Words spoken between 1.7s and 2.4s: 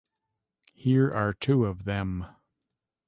them.